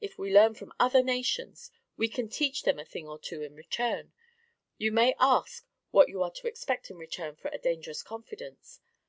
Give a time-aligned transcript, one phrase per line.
[0.00, 3.56] If we learn from other nations, we can teach them a thing or two in
[3.56, 4.12] return.
[4.78, 8.78] You may ask what you are to expect in return for a dangerous confidence.